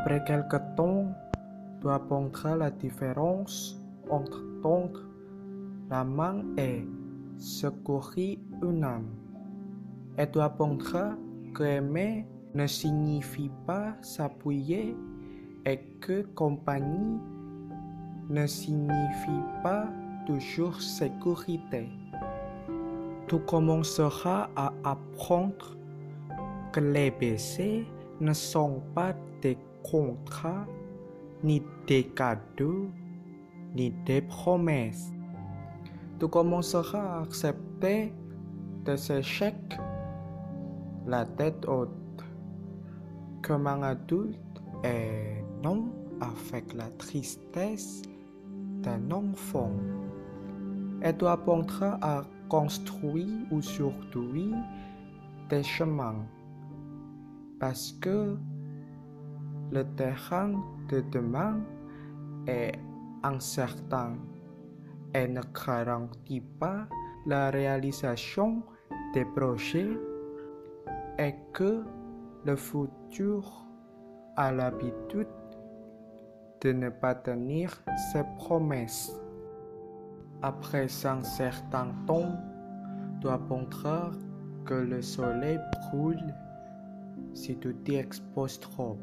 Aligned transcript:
Après 0.00 0.24
quelque 0.24 0.56
temps, 0.76 1.12
tu 1.82 1.90
apprendras 1.90 2.56
la 2.56 2.70
différence 2.70 3.78
entre 4.08 4.42
tendre 4.62 5.02
la 5.90 6.04
main 6.04 6.42
et 6.56 6.88
secourir 7.36 8.38
une 8.62 8.82
âme. 8.82 9.10
Et 10.16 10.26
tu 10.26 10.40
apprendras 10.40 11.16
que 11.54 11.64
aimer 11.64 12.26
ne 12.54 12.66
signifie 12.66 13.50
pas 13.66 13.92
s'appuyer 14.00 14.96
et 15.66 15.78
que 16.00 16.22
compagnie 16.34 17.20
ne 18.30 18.46
signifie 18.46 19.44
pas 19.62 19.84
toujours 20.26 20.80
sécurité. 20.80 21.90
Tu 23.28 23.38
commenceras 23.40 24.48
à 24.56 24.72
apprendre 24.82 25.76
que 26.72 26.80
les 26.80 27.10
baisers 27.10 27.84
ne 28.18 28.32
sont 28.32 28.80
pas 28.94 29.12
des 29.42 29.58
contrats, 29.82 30.66
ni 31.42 31.62
des 31.86 32.04
cadeaux, 32.04 32.88
ni 33.74 33.90
des 34.04 34.22
promesses. 34.22 35.12
Tu 36.18 36.28
commenceras 36.28 37.18
à 37.18 37.22
accepter 37.22 38.12
des 38.84 39.12
échecs 39.12 39.78
la 41.06 41.24
tête 41.24 41.66
haute 41.66 41.90
comme 43.42 43.66
un 43.66 43.82
adulte 43.82 44.38
et 44.84 45.42
non 45.62 45.88
avec 46.20 46.74
la 46.74 46.88
tristesse 46.98 48.02
d'un 48.82 49.10
enfant. 49.10 49.72
Et 51.02 51.16
tu 51.16 51.26
apprendras 51.26 51.98
à 52.02 52.22
construire 52.48 53.46
aujourd'hui 53.50 54.52
des 55.48 55.62
chemins 55.62 56.26
parce 57.58 57.92
que 58.00 58.36
le 59.72 59.84
terrain 59.96 60.52
de 60.88 61.00
demain 61.12 61.60
est 62.46 62.78
incertain 63.22 64.14
et 65.14 65.28
ne 65.28 65.40
garantit 65.66 66.40
pas 66.40 66.86
la 67.26 67.50
réalisation 67.50 68.62
des 69.14 69.24
projets 69.24 69.90
et 71.18 71.34
que 71.52 71.84
le 72.44 72.56
futur 72.56 73.66
a 74.36 74.50
l'habitude 74.52 75.28
de 76.62 76.72
ne 76.72 76.88
pas 76.88 77.14
tenir 77.14 77.82
ses 78.12 78.24
promesses. 78.38 79.12
Après 80.42 80.86
un 81.04 81.22
certain 81.22 81.88
temps, 82.06 82.32
tu 83.20 83.28
apprendras 83.28 84.10
que 84.64 84.74
le 84.74 85.02
soleil 85.02 85.58
brûle 85.92 86.34
si 87.34 87.56
tu 87.58 87.74
t'y 87.84 87.96
exposes 87.96 88.58
trop. 88.60 88.98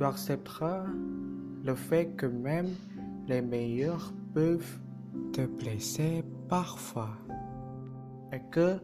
Tu 0.00 0.06
accepteras 0.06 0.86
le 1.62 1.74
fait 1.74 2.06
que 2.16 2.24
même 2.24 2.70
les 3.28 3.42
meilleurs 3.42 4.14
peuvent 4.32 4.78
te 5.34 5.44
blesser 5.44 6.24
parfois 6.48 7.10
et 8.32 8.40
que 8.50 8.78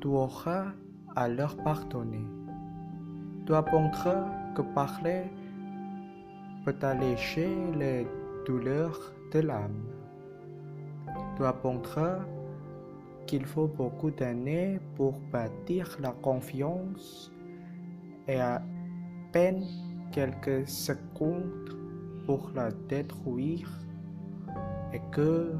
tu 0.00 0.08
auras 0.08 0.68
à 1.16 1.28
leur 1.28 1.54
pardonner. 1.58 2.24
Tu 3.44 3.54
apprendras 3.54 4.24
que 4.54 4.62
parler 4.62 5.24
peut 6.64 6.76
alléger 6.80 7.54
les 7.78 8.06
douleurs 8.46 9.12
de 9.34 9.40
l'âme. 9.40 9.84
Tu 11.36 11.44
apprendras 11.44 12.20
qu'il 13.26 13.44
faut 13.44 13.68
beaucoup 13.68 14.10
d'années 14.10 14.80
pour 14.96 15.12
bâtir 15.30 15.94
la 16.00 16.12
confiance 16.12 17.30
et 18.26 18.40
à 18.40 18.62
peine 19.30 19.62
quelques 20.12 20.68
secondes 20.68 21.76
pour 22.26 22.50
la 22.54 22.70
détruire 22.88 23.70
et 24.92 25.00
que 25.10 25.52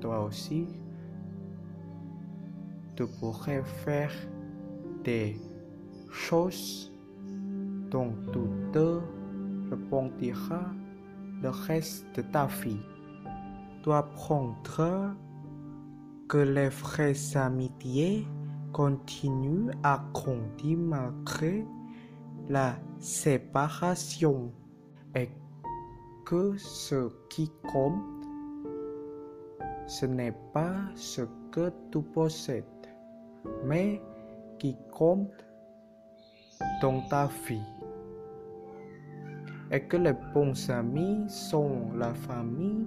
toi 0.00 0.24
aussi 0.24 0.66
tu 2.96 3.06
pourrais 3.20 3.62
faire 3.84 4.12
des 5.04 5.36
choses 6.10 6.92
dont 7.90 8.12
tu 8.32 8.40
te 8.72 9.00
repentiras 9.70 10.72
le 11.42 11.50
reste 11.50 12.06
de 12.16 12.22
ta 12.22 12.46
vie. 12.46 12.80
Tu 13.82 13.92
apprendras 13.92 15.14
que 16.28 16.38
les 16.38 16.68
vraies 16.68 17.36
amitiés 17.36 18.26
continuent 18.72 19.70
à 19.82 20.04
grandir 20.12 20.78
malgré 20.78 21.64
la 22.48 22.76
séparation 22.98 24.52
et 25.14 25.28
que 26.24 26.56
ce 26.56 27.10
qui 27.28 27.50
compte, 27.70 28.02
ce 29.86 30.06
n'est 30.06 30.36
pas 30.52 30.76
ce 30.94 31.22
que 31.50 31.72
tu 31.90 32.02
possèdes, 32.02 32.64
mais 33.64 34.00
qui 34.58 34.76
compte 34.90 35.46
dans 36.82 37.00
ta 37.08 37.28
vie. 37.46 37.60
Et 39.70 39.80
que 39.80 39.98
les 39.98 40.14
bons 40.34 40.70
amis 40.70 41.28
sont 41.28 41.92
la 41.94 42.14
famille 42.14 42.86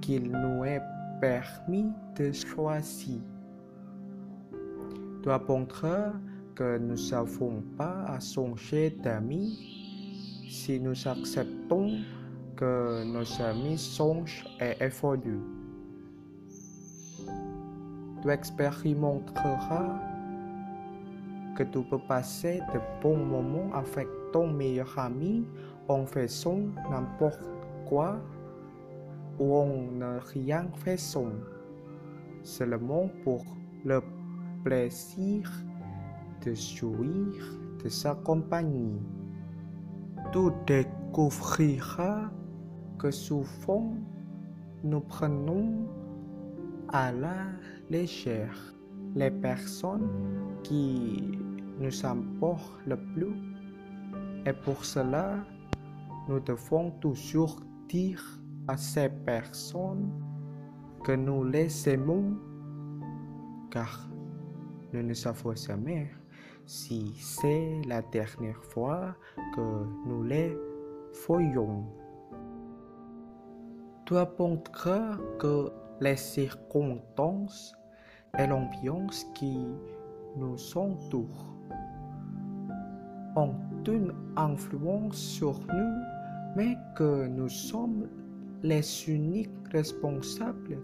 qu'il 0.00 0.30
nous 0.30 0.64
est 0.64 0.82
permis 1.20 1.90
de 2.14 2.30
choisir. 2.30 3.20
Apprendras 5.26 6.12
que 6.56 6.78
nous 6.78 6.96
savons 6.96 7.62
pas 7.76 8.04
à 8.08 8.18
songer 8.18 8.90
d'amis 9.02 9.58
si 10.48 10.80
nous 10.80 11.06
acceptons 11.06 11.98
que 12.56 13.04
nos 13.04 13.42
amis 13.42 13.78
songent 13.78 14.46
et 14.58 14.82
évoluent. 14.82 15.44
Tu 18.22 18.30
expérimenteras 18.30 20.00
que 21.56 21.62
tu 21.62 21.82
peux 21.82 22.00
passer 22.08 22.60
de 22.72 22.80
bons 23.02 23.18
moments 23.18 23.72
avec 23.74 24.08
ton 24.32 24.48
meilleur 24.48 24.98
ami 24.98 25.46
en 25.88 26.06
faisant 26.06 26.60
n'importe 26.90 27.44
quoi 27.86 28.18
ou 29.38 29.54
en 29.54 29.66
ne 29.92 30.18
rien 30.32 30.66
faisant, 30.76 31.32
seulement 32.42 33.10
pour 33.22 33.44
le 33.84 34.00
plaisir 34.64 35.50
de 36.46 36.54
jouir 36.54 37.34
de 37.82 37.88
sa 37.88 38.14
compagnie. 38.14 39.00
Tu 40.32 40.38
découvriras 40.66 42.30
que 42.98 43.10
souvent 43.10 43.94
nous 44.84 45.00
prenons 45.00 45.88
à 46.88 47.10
la 47.10 47.48
légère 47.90 48.56
les 49.16 49.30
personnes 49.30 50.08
qui 50.62 51.38
nous 51.80 52.06
importent 52.06 52.86
le 52.86 52.96
plus. 52.96 53.34
Et 54.46 54.52
pour 54.52 54.84
cela, 54.84 55.44
nous 56.28 56.38
devons 56.38 56.92
toujours 57.00 57.58
dire 57.88 58.22
à 58.68 58.76
ces 58.76 59.08
personnes 59.08 60.10
que 61.04 61.12
nous 61.12 61.42
les 61.44 61.88
aimons, 61.88 62.36
car 63.70 64.08
nous 64.92 65.02
ne 65.02 65.14
savons 65.14 65.54
jamais 65.54 66.08
si 66.66 67.14
c'est 67.20 67.80
la 67.86 68.02
dernière 68.02 68.62
fois 68.64 69.14
que 69.54 69.86
nous 70.06 70.24
les 70.24 70.56
voyons. 71.26 71.84
Tu 74.04 74.16
apprendras 74.16 75.16
que 75.38 75.70
les 76.00 76.16
circonstances 76.16 77.74
et 78.38 78.46
l'ambiance 78.46 79.24
qui 79.34 79.66
nous 80.36 80.76
entoure 80.76 81.56
ont 83.36 83.54
une 83.86 84.12
influence 84.36 85.16
sur 85.16 85.60
nous, 85.60 86.02
mais 86.56 86.76
que 86.96 87.26
nous 87.28 87.48
sommes 87.48 88.08
les 88.62 89.08
uniques 89.08 89.50
responsables 89.70 90.78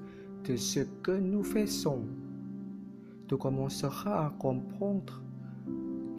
de 0.44 0.56
ce 0.56 0.80
que 1.02 1.12
nous 1.12 1.42
faisons. 1.42 2.04
Tu 3.28 3.36
commenceras 3.36 4.26
à 4.26 4.30
comprendre 4.38 5.22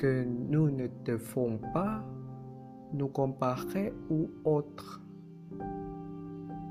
que 0.04 0.26
nous 0.26 0.70
ne 0.70 0.88
devons 1.06 1.58
pas 1.72 2.04
nous 2.92 3.08
comparer 3.08 3.94
aux 4.10 4.30
autres, 4.44 5.02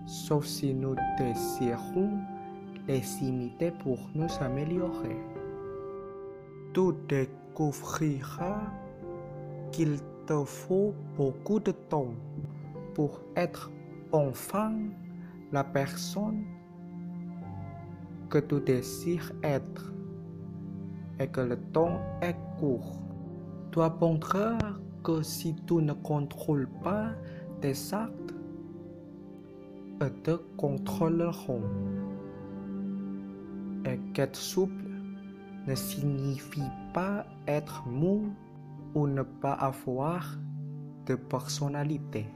sauf 0.04 0.44
si 0.44 0.74
nous 0.74 0.94
désirons 1.16 2.10
les 2.86 3.02
imiter 3.22 3.70
pour 3.70 3.98
nous 4.14 4.28
améliorer. 4.38 5.16
Tu 6.74 6.82
découvriras 7.08 8.60
qu'il 9.70 9.96
te 10.26 10.44
faut 10.44 10.92
beaucoup 11.16 11.58
de 11.58 11.72
temps 11.72 12.14
pour 12.92 13.22
être 13.34 13.70
enfin 14.12 14.74
la 15.52 15.64
personne 15.64 16.44
que 18.28 18.40
tu 18.40 18.60
désires 18.60 19.32
être 19.42 19.90
et 21.18 21.28
que 21.28 21.40
le 21.40 21.56
temps 21.72 21.98
est 22.20 22.36
court. 22.60 23.01
Tu 23.72 23.80
apprendras 23.80 24.58
que 25.02 25.22
si 25.22 25.56
tu 25.66 25.76
ne 25.76 25.94
contrôles 25.94 26.68
pas 26.84 27.08
tes 27.62 27.72
actes, 27.92 28.34
eux 30.02 30.12
te 30.22 30.36
contrôleront. 30.58 31.62
Et 33.86 33.98
qu'être 34.12 34.36
souple 34.36 34.90
ne 35.66 35.74
signifie 35.74 36.70
pas 36.92 37.24
être 37.46 37.86
mou 37.88 38.26
ou 38.94 39.06
ne 39.06 39.22
pas 39.22 39.54
avoir 39.54 40.26
de 41.06 41.14
personnalité. 41.14 42.26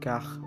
Car 0.00 0.40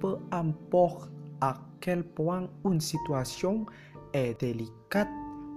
peu 0.00 0.16
importe 0.30 1.10
à 1.42 1.54
quel 1.80 2.02
point 2.02 2.48
une 2.64 2.80
situation 2.80 3.66
est 4.14 4.40
délicate 4.40 5.08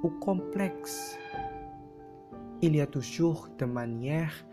ou 0.04 0.10
complexe, 0.10 1.18
il 2.62 2.76
y 2.76 2.82
a 2.82 2.88
toujours 2.88 3.48
de 3.58 3.66
manières 3.66 4.46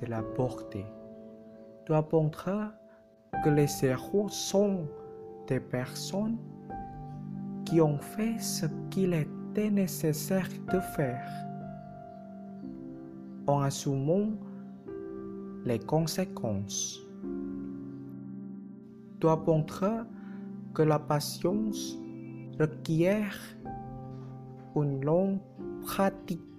de 0.00 0.06
l'aborder. 0.06 0.86
Tu 1.84 1.94
apprendras 1.94 2.72
que 3.44 3.50
les 3.50 3.68
héros 3.84 4.28
sont 4.28 4.88
des 5.46 5.60
personnes 5.60 6.38
qui 7.64 7.80
ont 7.80 7.98
fait 7.98 8.38
ce 8.38 8.66
qu'il 8.90 9.12
était 9.12 9.70
nécessaire 9.70 10.48
de 10.72 10.80
faire 10.96 11.28
en 13.46 13.60
assumant 13.60 14.30
les 15.64 15.78
conséquences. 15.78 17.00
Tu 19.20 19.28
apprendras 19.28 20.06
que 20.72 20.82
la 20.82 20.98
patience 20.98 21.98
requiert 22.58 23.36
une 24.76 25.04
longue 25.04 25.40
pratique. 25.82 26.49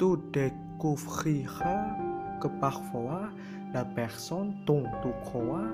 Tu 0.00 0.16
découvriras 0.32 1.94
que 2.40 2.48
parfois 2.58 3.28
la 3.74 3.84
personne 3.84 4.54
dont 4.64 4.84
tu 5.02 5.10
crois 5.26 5.68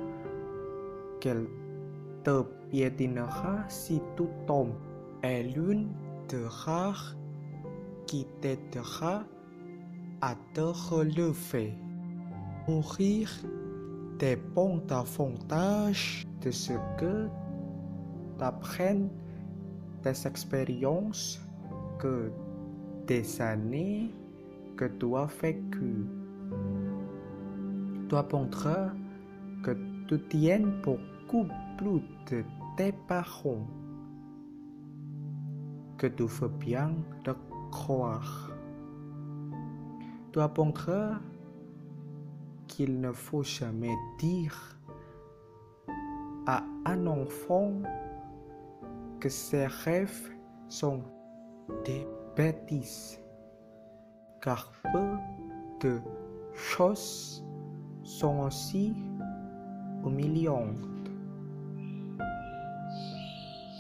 qu'elle 1.21 1.47
te 2.25 2.43
piétinera 2.69 3.63
si 3.69 4.03
tu 4.17 4.25
tombes 4.49 4.75
est 5.23 5.45
l'une 5.45 5.93
de 6.29 6.43
rares 6.45 7.15
qui 8.09 8.27
t'aidera 8.41 9.23
à 10.21 10.35
te 10.55 10.61
relever. 10.61 11.73
Mourir 12.67 13.31
dépend 14.19 14.79
davantage 14.89 16.27
de 16.41 16.51
ce 16.51 16.73
que 16.99 17.29
t'apprennent 18.39 19.09
tes 20.03 20.27
expériences 20.27 21.41
que 22.01 22.33
des 23.07 23.41
années 23.41 24.15
que 24.77 24.85
tu 24.85 25.17
as 25.17 25.27
vécues. 25.41 26.07
Tu 28.09 28.15
apprendras 28.15 28.91
que 29.63 29.77
tu 30.09 30.21
tiens 30.29 30.67
beaucoup 30.83 31.47
plus 31.77 32.03
de 32.31 32.45
tes 32.77 32.93
parents 33.09 33.67
que 35.99 36.07
tu 36.09 36.29
fais 36.29 36.49
bien 36.49 36.95
de 37.25 37.35
croire. 37.71 38.51
Tu 40.33 40.41
apprendras 40.41 41.19
qu'il 42.67 43.01
ne 43.01 43.13
faut 43.13 43.43
jamais 43.43 43.95
dire 44.19 44.79
à 46.47 46.63
un 46.85 47.07
enfant 47.07 47.73
que 49.21 49.29
ses 49.29 49.67
rêves 49.67 50.31
sont 50.69 51.03
des 51.85 52.07
bêtises, 52.37 53.19
car 54.43 54.71
peu 54.93 55.17
de 55.81 56.01
choses 56.55 57.45
sont 58.03 58.41
aussi 58.41 58.95
humiliantes. 60.05 61.11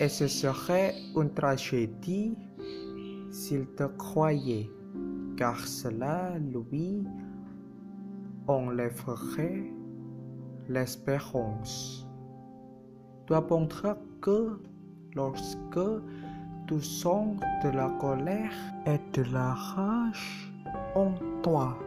Et 0.00 0.08
ce 0.08 0.26
serait 0.26 0.94
une 1.14 1.32
tragédie 1.32 2.36
s'il 3.30 3.66
te 3.76 3.84
croyait, 3.84 4.70
car 5.36 5.58
cela 5.58 6.38
lui 6.38 7.04
enlèverait 8.46 9.64
l'espérance. 10.68 12.06
Tu 13.26 13.34
apprendras 13.34 13.96
que 14.20 14.60
lorsque 15.14 15.80
tu 16.66 16.80
sens 16.80 17.36
de 17.62 17.70
la 17.70 17.88
colère 18.00 18.52
et 18.86 18.98
de 19.12 19.22
la 19.32 19.54
rage 19.54 20.52
en 20.94 21.12
toi, 21.42 21.78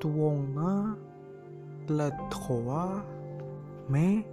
tu 0.00 0.08
en 0.08 0.44
as 0.58 0.96
le 1.88 2.10
droit, 2.30 3.02
mais 3.88 4.26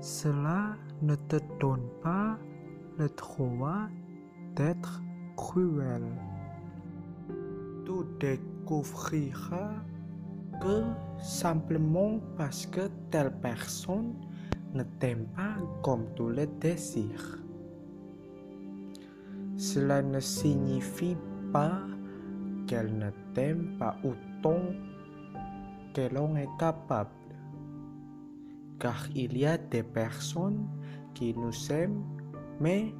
cela 0.00 0.76
ne 1.02 1.14
te 1.14 1.36
donne 1.60 1.88
pas 2.02 2.38
le 2.98 3.08
droit 3.08 3.88
d'être 4.54 5.02
cruel. 5.36 6.04
Tu 7.84 7.92
découvriras 8.18 9.74
que 10.60 10.82
simplement 11.20 12.20
parce 12.36 12.66
que 12.66 12.88
telle 13.10 13.32
personne 13.40 14.14
ne 14.72 14.82
t'aime 14.98 15.26
pas 15.36 15.56
comme 15.82 16.06
tu 16.14 16.30
le 16.30 16.46
désires. 16.46 17.45
Cela 19.56 20.02
ne 20.02 20.20
signifie 20.20 21.16
pas 21.52 21.80
qu'elle 22.66 22.96
ne 22.98 23.10
t'aime 23.32 23.76
pas 23.78 23.96
autant 24.04 24.60
qu'elle 25.94 26.18
en 26.18 26.36
est 26.36 26.48
capable. 26.58 27.10
Car 28.78 29.06
il 29.14 29.38
y 29.38 29.46
a 29.46 29.56
des 29.56 29.82
personnes 29.82 30.68
qui 31.14 31.34
nous 31.34 31.72
aiment 31.72 32.04
mais 32.60 32.94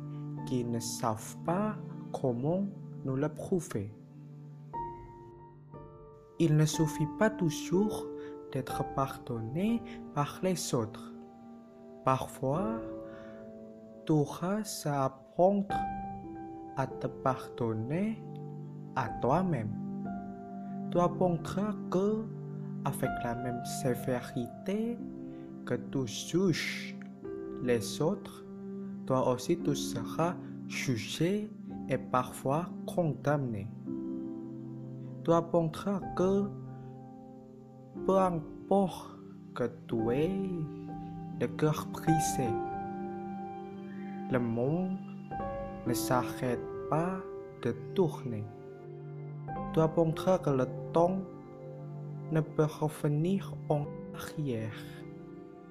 qui 0.47 0.64
ne 0.64 0.81
savent 0.81 1.37
pas 1.44 1.76
comment 2.12 2.64
nous 3.05 3.17
le 3.17 3.29
prouver. 3.29 3.93
Il 6.38 6.56
ne 6.56 6.64
suffit 6.64 7.08
pas 7.19 7.31
toujours 7.31 8.06
d'être 8.53 8.82
pardonné 8.94 9.82
par 10.14 10.41
les 10.43 10.75
autres. 10.75 11.12
Parfois, 12.05 12.81
tu 14.06 14.12
auras 14.12 14.62
à 14.85 15.05
apprendre 15.06 15.67
à 16.77 16.87
te 16.87 17.06
pardonner 17.06 18.23
à 18.95 19.09
toi-même. 19.21 19.71
Tu 20.91 20.99
apprendras 20.99 21.75
que, 21.91 22.25
avec 22.85 23.11
la 23.25 23.35
même 23.35 23.65
sévérité 23.83 24.99
que 25.65 25.75
tu 25.75 26.06
juges 26.06 26.97
les 27.63 28.01
autres, 28.01 28.45
toi 29.06 29.33
aussi 29.33 29.59
tu 29.59 29.75
seras 29.75 30.35
jugé 30.69 31.51
et 31.89 31.99
parfois 31.99 32.69
condamné. 32.87 33.69
Tu 35.25 35.33
apprendras 35.33 36.01
que, 36.17 36.49
peu 38.06 38.19
importe 38.19 39.19
que 39.55 39.65
tu 39.89 40.11
aies 40.11 40.51
le 41.41 41.47
cœur 41.49 41.87
brisé, 41.93 42.49
le 44.31 44.39
monde 44.39 44.99
ne 45.86 45.94
s'arrête 45.94 46.60
pas 46.90 47.19
de 47.62 47.72
tourner. 47.94 48.44
Tu 49.72 49.81
apprendras 49.81 50.38
que 50.38 50.50
le 50.50 50.66
temps 50.93 51.19
ne 52.32 52.40
peut 52.40 52.66
revenir 52.81 53.55
en 53.69 53.84
arrière. 54.14 54.76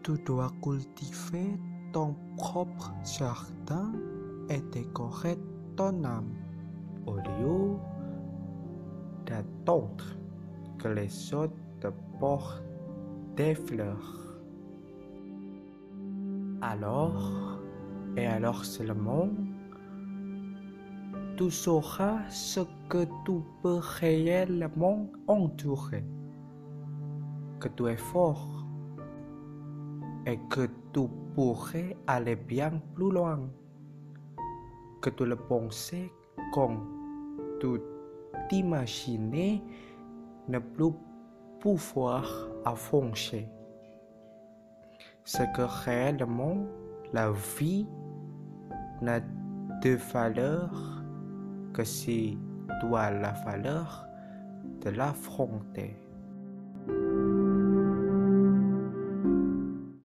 Tu 0.04 0.14
dois 0.26 0.52
cultiver 0.62 1.60
ton 1.92 2.16
propre 2.38 2.94
jardin 3.04 3.92
et 4.50 4.62
décorer 4.72 5.38
ton 5.76 6.04
âme 6.04 6.34
au 7.06 7.16
lieu 7.16 7.78
d'attendre 9.26 10.06
que 10.78 10.88
les 10.90 11.34
autres 11.34 11.54
te 11.80 11.88
portent 12.20 12.64
des 13.36 13.56
fleurs. 13.56 14.40
Alors, 16.62 17.60
et 18.18 18.26
alors 18.26 18.64
seulement, 18.64 19.30
tu 21.38 21.52
sauras 21.52 22.20
ce 22.30 22.62
que 22.90 23.06
tu 23.26 23.42
peux 23.62 23.80
réellement 24.00 25.08
endurer, 25.28 26.06
que 27.60 27.68
tu 27.70 27.88
es 27.88 27.98
fort 27.98 28.66
et 30.26 30.40
que 30.50 30.68
tu 30.94 31.08
pourrais 31.36 31.98
aller 32.08 32.36
bien 32.36 32.82
plus 32.96 33.12
loin 33.12 33.40
que 35.06 35.12
tu 35.12 35.24
le 35.24 35.36
pensais 35.36 36.12
quand 36.52 36.78
tu 37.60 37.80
t'imaginais 38.50 39.62
ne 40.48 40.58
plus 40.58 40.94
pouvoir 41.60 42.26
avancer. 42.66 43.48
C'est 45.24 45.52
que 45.54 45.62
réellement 45.86 46.58
la 47.14 47.32
vie 47.58 47.88
n'a 49.02 49.20
de 49.20 49.96
valeur 50.12 50.95
que 51.76 51.84
c'est 51.84 52.38
toi 52.80 53.12
la 53.12 53.32
valeur 53.32 54.08
de 54.82 54.92
l'affronter. 54.92 56.05